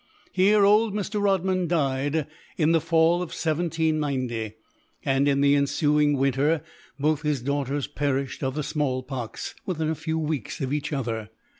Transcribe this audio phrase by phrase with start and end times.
[0.31, 1.21] Here old Mr.
[1.21, 2.25] Rodman died,
[2.57, 4.55] in the fall of 1790;
[5.05, 6.63] and, in the ensuing winter,
[6.99, 11.29] both his daughters perished of the small pox, within a few weeks of each other.